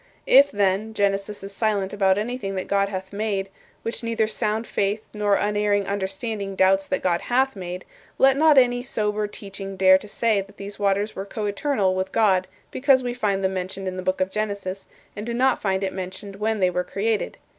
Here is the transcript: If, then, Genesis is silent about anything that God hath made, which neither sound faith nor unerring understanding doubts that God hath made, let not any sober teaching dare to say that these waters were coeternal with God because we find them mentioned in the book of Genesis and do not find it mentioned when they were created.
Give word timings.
If, 0.25 0.49
then, 0.51 0.95
Genesis 0.95 1.43
is 1.43 1.51
silent 1.53 1.93
about 1.93 2.17
anything 2.17 2.55
that 2.55 2.67
God 2.67 2.89
hath 2.89 3.13
made, 3.13 3.51
which 3.83 4.01
neither 4.01 4.25
sound 4.25 4.65
faith 4.65 5.05
nor 5.13 5.35
unerring 5.35 5.85
understanding 5.85 6.55
doubts 6.55 6.87
that 6.87 7.03
God 7.03 7.21
hath 7.21 7.55
made, 7.55 7.85
let 8.17 8.35
not 8.35 8.57
any 8.57 8.81
sober 8.81 9.27
teaching 9.27 9.77
dare 9.77 9.99
to 9.99 10.07
say 10.07 10.41
that 10.41 10.57
these 10.57 10.79
waters 10.79 11.15
were 11.15 11.25
coeternal 11.27 11.93
with 11.93 12.11
God 12.11 12.47
because 12.71 13.03
we 13.03 13.13
find 13.13 13.43
them 13.43 13.53
mentioned 13.53 13.87
in 13.87 13.95
the 13.95 14.01
book 14.01 14.21
of 14.21 14.31
Genesis 14.31 14.87
and 15.15 15.23
do 15.23 15.35
not 15.35 15.61
find 15.61 15.83
it 15.83 15.93
mentioned 15.93 16.37
when 16.37 16.61
they 16.61 16.71
were 16.71 16.83
created. 16.83 17.37